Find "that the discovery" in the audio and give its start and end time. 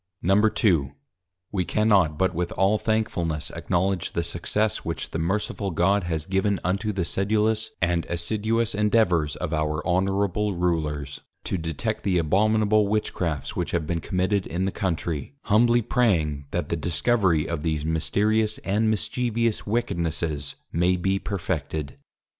16.49-17.47